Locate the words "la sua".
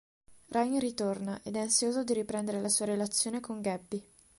2.59-2.87